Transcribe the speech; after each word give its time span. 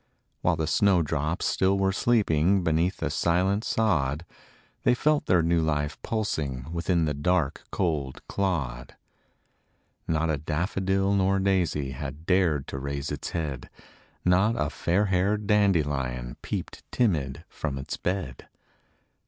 While 0.41 0.55
the 0.55 0.65
snow 0.65 1.03
drops 1.03 1.45
still 1.45 1.77
were 1.77 1.91
sleeping 1.91 2.63
Beneath 2.63 2.97
the 2.97 3.11
silent 3.11 3.63
sod; 3.63 4.25
They 4.81 4.95
felt 4.95 5.27
their 5.27 5.43
new 5.43 5.61
life 5.61 6.01
pulsing 6.01 6.65
Within 6.73 7.05
the 7.05 7.13
dark, 7.13 7.65
cold 7.69 8.27
clod. 8.27 8.95
Not 10.07 10.31
a 10.31 10.39
daffodil 10.39 11.13
nor 11.13 11.37
daisy 11.37 11.91
Had 11.91 12.25
dared 12.25 12.65
to 12.69 12.79
raise 12.79 13.11
its 13.11 13.29
head; 13.29 13.69
Not 14.25 14.55
a 14.59 14.71
fairhaired 14.71 15.45
dandelion 15.45 16.35
Peeped 16.41 16.81
timid 16.91 17.45
from 17.47 17.77
its 17.77 17.95
bed; 17.97 18.25
THE 18.39 18.45
CROCUSES. 18.45 18.49